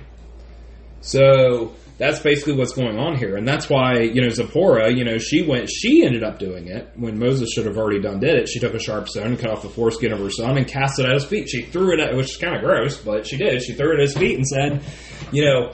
[1.02, 5.18] So that's basically what's going on here, and that's why you know Zipporah, you know,
[5.18, 8.48] she went, she ended up doing it when Moses should have already done did it.
[8.48, 10.98] She took a sharp stone and cut off the foreskin of her son and cast
[10.98, 11.48] it at his feet.
[11.48, 13.62] She threw it at, which is kind of gross, but she did.
[13.62, 14.82] She threw it at his feet and said,
[15.30, 15.72] you know,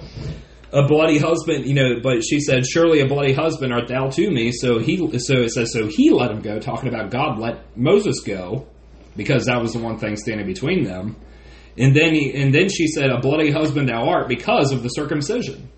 [0.73, 4.31] a bloody husband, you know, but she said, "Surely a bloody husband art thou to
[4.31, 7.75] me." So he, so it says, so he let him go, talking about God let
[7.75, 8.67] Moses go,
[9.17, 11.17] because that was the one thing standing between them.
[11.79, 14.89] And then he, and then she said, "A bloody husband thou art," because of the
[14.89, 15.71] circumcision.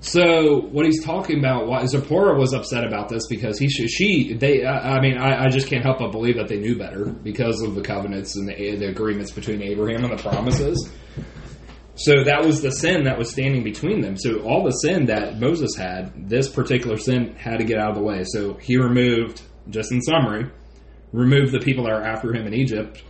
[0.00, 4.64] So what he's talking about, why Zipporah was upset about this because he, she, they,
[4.64, 7.74] I mean, I, I just can't help but believe that they knew better because of
[7.74, 10.90] the covenants and the, the agreements between Abraham and the promises.
[11.94, 14.18] So that was the sin that was standing between them.
[14.18, 17.96] So all the sin that Moses had, this particular sin had to get out of
[17.96, 18.22] the way.
[18.24, 20.50] So he removed, just in summary,
[21.12, 23.02] removed the people that are after him in Egypt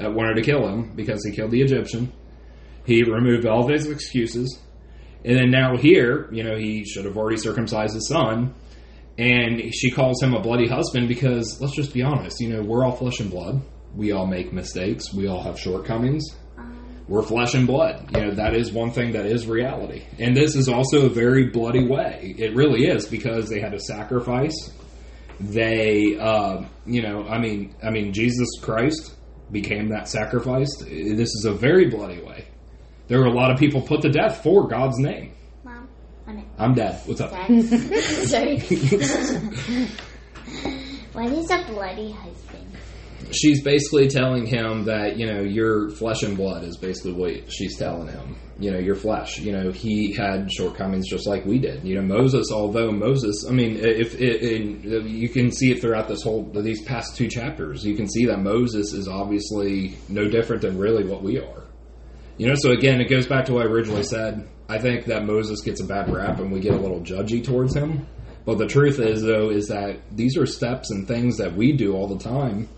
[0.00, 2.12] that wanted to kill him because he killed the Egyptian.
[2.84, 4.58] He removed all of his excuses.
[5.24, 8.54] And then now here, you know, he should have already circumcised his son.
[9.18, 12.84] And she calls him a bloody husband because, let's just be honest, you know, we're
[12.84, 13.60] all flesh and blood.
[13.94, 15.12] We all make mistakes.
[15.12, 16.24] We all have shortcomings
[17.10, 18.08] we're flesh and blood.
[18.16, 20.04] You know, that is one thing that is reality.
[20.20, 22.36] And this is also a very bloody way.
[22.38, 24.72] It really is because they had to sacrifice.
[25.40, 29.12] They, uh, you know, I mean, I mean, Jesus Christ
[29.50, 30.84] became that sacrificed.
[30.86, 32.46] This is a very bloody way.
[33.08, 35.34] There were a lot of people put to death for God's name.
[35.64, 35.88] Mom.
[36.58, 37.00] I'm dead.
[37.06, 37.30] What's up?
[37.30, 38.58] Sorry.
[41.12, 42.49] what is a bloody husband?
[43.32, 47.76] She's basically telling him that you know your flesh and blood is basically what she's
[47.78, 48.36] telling him.
[48.58, 49.38] You know your flesh.
[49.38, 51.84] You know he had shortcomings just like we did.
[51.84, 56.08] You know moses although moses i mean if it, in, you can see it throughout
[56.08, 57.84] this whole these past two chapters.
[57.84, 61.62] You can see that moses is obviously no different than really what we are.
[62.36, 64.48] You know so again it goes back to what i originally said.
[64.68, 67.74] I think that moses gets a bad rap and we get a little judgy towards
[67.74, 68.06] him.
[68.44, 71.94] But the truth is though is that these are steps and things that we do
[71.94, 72.68] all the time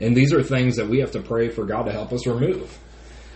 [0.00, 2.78] and these are things that we have to pray for God to help us remove.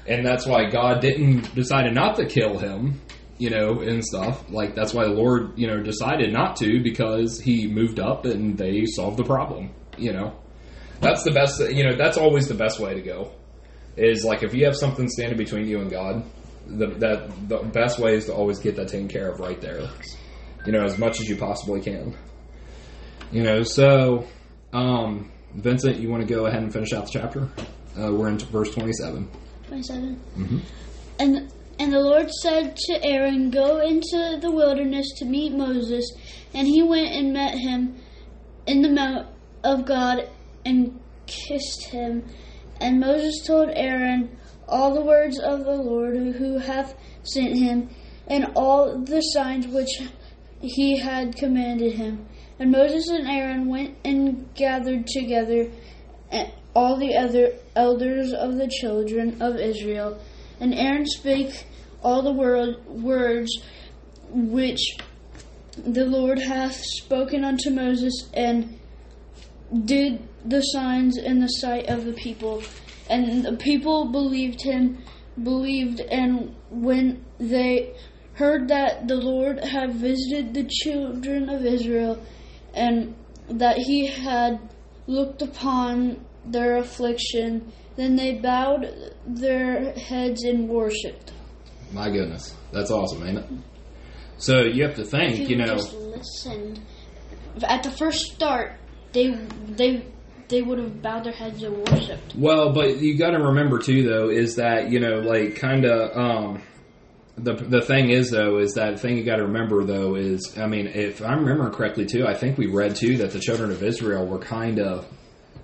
[0.06, 3.00] And that's why God didn't decided not to kill him,
[3.36, 4.50] you know, and stuff.
[4.50, 8.56] Like that's why the Lord, you know, decided not to because he moved up and
[8.56, 10.34] they solved the problem, you know.
[11.00, 13.32] That's the best, you know, that's always the best way to go.
[13.96, 16.24] Is like if you have something standing between you and God,
[16.66, 19.88] the that the best way is to always get that taken care of right there.
[20.66, 22.16] You know, as much as you possibly can.
[23.30, 24.26] You know, so
[24.72, 27.48] um Vincent, you want to go ahead and finish out the chapter?
[27.98, 29.28] Uh, we're in verse 27.
[29.68, 30.20] 27.
[30.36, 30.60] Mhm.
[31.18, 36.10] And and the Lord said to Aaron, Go into the wilderness to meet Moses.
[36.52, 37.96] And he went and met him
[38.66, 39.28] in the mount
[39.62, 40.28] of God
[40.64, 42.24] and kissed him.
[42.80, 44.36] And Moses told Aaron
[44.68, 47.88] all the words of the Lord who hath sent him,
[48.26, 50.02] and all the signs which
[50.60, 52.26] he had commanded him.
[52.58, 55.70] And Moses and Aaron went and gathered together
[56.30, 60.20] eh, all the other elders of the children of Israel.
[60.60, 61.66] And Aaron spake
[62.02, 63.50] all the word, words
[64.30, 64.96] which
[65.76, 68.78] the Lord hath spoken unto Moses, and
[69.84, 72.62] did the signs in the sight of the people.
[73.08, 74.98] And the people believed him,
[75.42, 77.94] believed, and when they
[78.38, 82.22] heard that the Lord had visited the children of Israel,
[82.74, 83.14] and
[83.48, 84.60] that he had
[85.06, 88.86] looked upon their affliction, then they bowed
[89.26, 91.32] their heads and worshipped.
[91.92, 92.54] My goodness.
[92.72, 93.46] That's awesome, ain't it?
[94.36, 96.80] So you have to think, If you know, just listened
[97.64, 98.74] at the first start,
[99.12, 99.30] they
[99.68, 100.06] they
[100.48, 102.34] they would have bowed their heads and worshipped.
[102.36, 106.16] well, but you got to remember too, though, is that you know, like, kind of,
[106.16, 106.62] um,
[107.38, 110.66] the the thing is though, is that thing you got to remember though is, I
[110.66, 113.82] mean, if I remember correctly too, I think we read too that the children of
[113.82, 115.04] Israel were kind of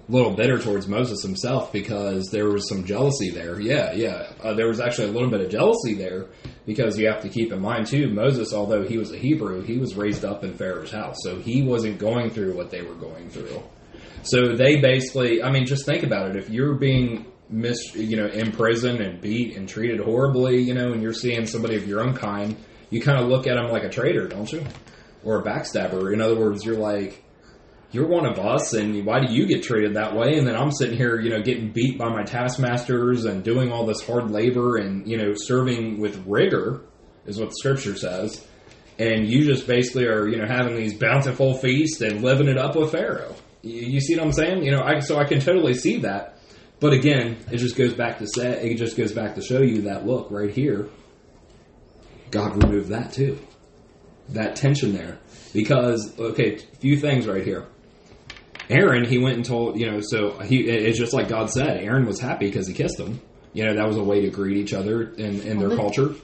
[0.09, 3.61] a little bitter towards Moses himself because there was some jealousy there.
[3.61, 6.26] Yeah, yeah, uh, there was actually a little bit of jealousy there
[6.66, 9.78] because you have to keep in mind too, Moses, although he was a Hebrew, he
[9.78, 13.28] was raised up in Pharaoh's house, so he wasn't going through what they were going
[13.30, 13.62] through.
[14.22, 16.36] So they basically, I mean, just think about it.
[16.36, 21.03] If you're being mis, you know, imprisoned and beat and treated horribly, you know, and
[21.03, 22.57] you're seeing somebody of your own kind,
[22.90, 24.64] you kind of look at them like a traitor, don't you?
[25.22, 26.12] Or a backstabber.
[26.12, 27.22] In other words, you're like,
[27.90, 30.36] you're one of us, and why do you get treated that way?
[30.36, 33.86] And then I'm sitting here, you know, getting beat by my taskmasters and doing all
[33.86, 36.82] this hard labor and, you know, serving with rigor,
[37.24, 38.45] is what the scripture says.
[38.99, 42.74] And you just basically are, you know, having these bountiful feasts and living it up
[42.74, 43.34] with Pharaoh.
[43.62, 44.64] You, you see what I'm saying?
[44.64, 46.34] You know, I, so I can totally see that.
[46.85, 49.80] But again, it just goes back to say, it just goes back to show you
[49.89, 50.91] that look right here.
[52.30, 53.39] God removed that too
[54.28, 55.18] that tension there
[55.55, 57.66] because okay, a few things right here.
[58.68, 61.78] Aaron, he went and told you know, so he it's just like God said.
[61.78, 63.18] Aaron was happy because he kissed him.
[63.55, 66.14] You know, that was a way to greet each other in, in their culture.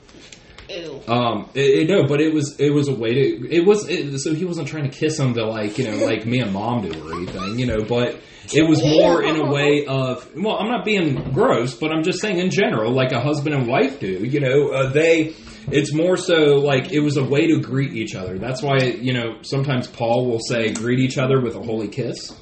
[0.70, 1.02] Ew.
[1.08, 4.18] Um, it, it, no, but it was it was a way to it was it,
[4.20, 6.82] so he wasn't trying to kiss him to like you know like me and mom
[6.82, 8.20] do or anything you know, but
[8.52, 12.20] it was more in a way of well, I'm not being gross, but I'm just
[12.20, 14.24] saying in general, like a husband and wife do.
[14.24, 15.34] You know, uh, they
[15.70, 18.38] it's more so like it was a way to greet each other.
[18.38, 22.34] That's why you know sometimes Paul will say greet each other with a holy kiss.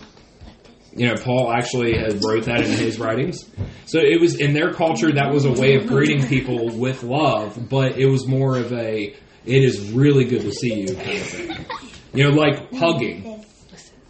[0.99, 3.49] You know, Paul actually has wrote that in his writings.
[3.87, 7.69] So it was in their culture that was a way of greeting people with love,
[7.69, 9.15] but it was more of a
[9.47, 11.67] it is really good to see you kind of thing.
[12.13, 13.45] You know, like hugging.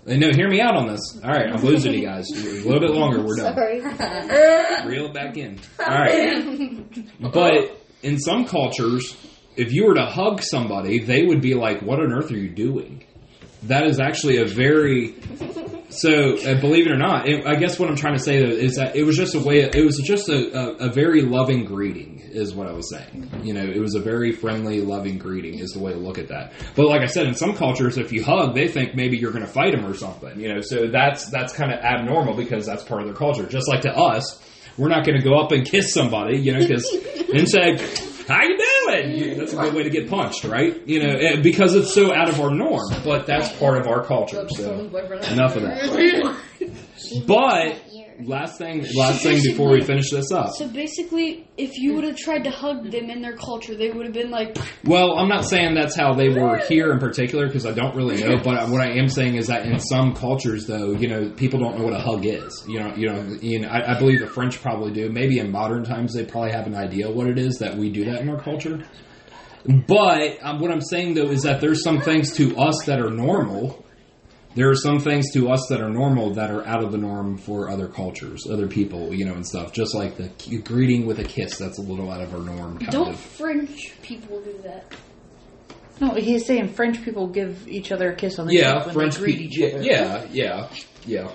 [0.07, 1.20] And no, hear me out on this.
[1.22, 2.30] All right, I'm losing you guys.
[2.30, 3.55] A little bit longer, we're done.
[3.55, 4.86] Sorry.
[4.86, 5.61] Reel it back in.
[5.78, 7.12] All right.
[7.20, 9.14] But in some cultures,
[9.57, 12.49] if you were to hug somebody, they would be like, "What on earth are you
[12.49, 13.05] doing?"
[13.64, 15.16] That is actually a very
[15.91, 16.36] so.
[16.36, 18.76] Uh, believe it or not, it, I guess what I'm trying to say though is
[18.76, 19.61] that it was just a way.
[19.61, 23.30] It was just a, a, a very loving greeting, is what I was saying.
[23.43, 26.28] You know, it was a very friendly, loving greeting, is the way to look at
[26.28, 26.53] that.
[26.74, 29.45] But like I said, in some cultures, if you hug, they think maybe you're going
[29.45, 30.39] to fight them or something.
[30.39, 33.47] You know, so that's that's kind of abnormal because that's part of their culture.
[33.47, 34.43] Just like to us,
[34.76, 36.89] we're not going to go up and kiss somebody, you know, because
[37.34, 37.76] and say,
[38.26, 40.80] "How you doing?" You- That's a good way to get punched, right?
[40.86, 42.82] You know, because it's so out of our norm.
[43.05, 44.47] But that's part of our culture.
[44.49, 44.72] So
[45.32, 46.36] enough of that.
[47.26, 47.80] But
[48.21, 50.51] last thing, last thing before we finish this up.
[50.55, 54.07] So basically, if you would have tried to hug them in their culture, they would
[54.07, 57.66] have been like, Well, I'm not saying that's how they were here in particular because
[57.66, 58.37] I don't really know.
[58.43, 61.79] But what I am saying is that in some cultures, though, you know, people don't
[61.79, 62.64] know what a hug is.
[62.66, 65.11] You know, you know, you know I, I believe the French probably do.
[65.11, 68.05] Maybe in modern times, they probably have an idea what it is that we do
[68.07, 68.85] that in our culture.
[69.87, 73.11] But um, what I'm saying though is that there's some things to us that are
[73.11, 73.85] normal.
[74.59, 77.39] There are some things to us that are normal that are out of the norm
[77.39, 79.73] for other cultures, other people, you know, and stuff.
[79.73, 80.29] Just like the
[80.65, 82.79] greeting with a kiss, that's a little out of our norm.
[82.79, 83.21] Kind "Don't of.
[83.21, 84.93] French people do that?"
[86.01, 88.95] No, he's saying French people give each other a kiss on the yeah, cheek when
[88.95, 89.83] French they greet pe- each other.
[89.85, 90.69] Yeah, yeah,
[91.07, 91.33] yeah.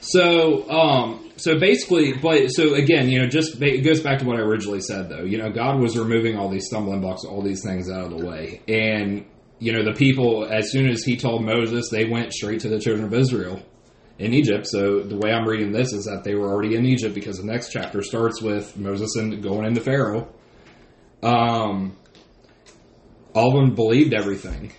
[0.00, 4.36] So, um, so basically, but so again, you know, just it goes back to what
[4.36, 5.24] I originally said, though.
[5.24, 8.24] You know, God was removing all these stumbling blocks, all these things out of the
[8.26, 9.26] way, and
[9.60, 12.80] you know, the people, as soon as He told Moses, they went straight to the
[12.80, 13.62] children of Israel
[14.18, 14.66] in Egypt.
[14.66, 17.46] So the way I'm reading this is that they were already in Egypt because the
[17.46, 20.28] next chapter starts with Moses and going into Pharaoh.
[21.22, 21.96] Um,
[23.34, 24.72] all of them believed everything.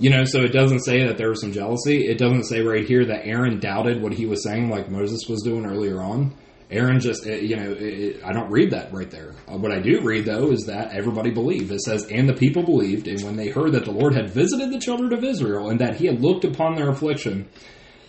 [0.00, 2.06] You know, so it doesn't say that there was some jealousy.
[2.06, 5.42] It doesn't say right here that Aaron doubted what he was saying, like Moses was
[5.42, 6.34] doing earlier on.
[6.70, 9.34] Aaron just, eh, you know, it, it, I don't read that right there.
[9.50, 11.72] Uh, What I do read, though, is that everybody believed.
[11.72, 14.70] It says, And the people believed, and when they heard that the Lord had visited
[14.70, 17.48] the children of Israel, and that he had looked upon their affliction,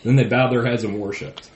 [0.03, 1.49] then they bowed their heads and worshipped.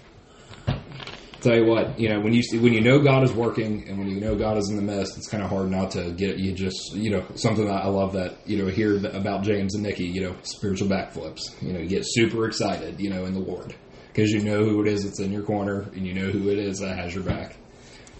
[1.41, 3.97] Tell you what, you know, when you see, when you know God is working and
[3.97, 6.37] when you know God is in the midst, it's kind of hard not to get
[6.37, 10.05] you just you know something I love that you know hear about James and Nikki,
[10.05, 11.41] you know, spiritual backflips.
[11.61, 13.75] You know, you get super excited, you know, in the Lord
[14.13, 16.59] because you know who it is that's in your corner and you know who it
[16.59, 17.57] is that has your back.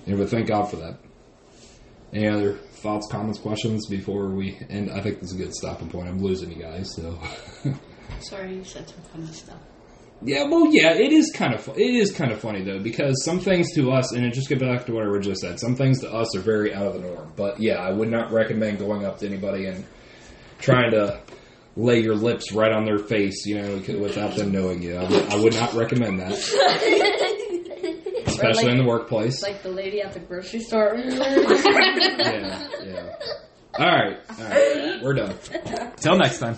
[0.08, 0.98] And but thank God for that.
[2.12, 4.90] Any other thoughts, comments, questions before we end?
[4.92, 6.08] I think this is a good stopping point.
[6.10, 7.20] I'm losing you guys, so.
[8.20, 9.58] Sorry, you said some funny stuff.
[10.24, 13.40] Yeah, well, yeah, it is kind of it is kind of funny though because some
[13.40, 15.60] things to us, and it just get back to what I originally said.
[15.60, 17.34] Some things to us are very out of the norm.
[17.36, 19.86] But yeah, I would not recommend going up to anybody and
[20.60, 21.20] trying to
[21.76, 24.96] lay your lips right on their face, you know, without them knowing you.
[24.96, 26.34] I would, I would not recommend that,
[28.28, 29.42] especially in the workplace.
[29.42, 30.96] Like the lady at the grocery store.
[32.24, 33.16] Yeah, yeah.
[33.80, 35.36] All right, all right, we're done.
[35.98, 36.58] Till next time.